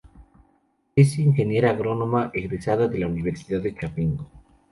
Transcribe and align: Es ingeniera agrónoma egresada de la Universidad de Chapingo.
Es 0.95 1.19
ingeniera 1.19 1.69
agrónoma 1.69 2.31
egresada 2.33 2.87
de 2.87 2.97
la 2.97 3.05
Universidad 3.05 3.61
de 3.61 3.75
Chapingo. 3.75 4.25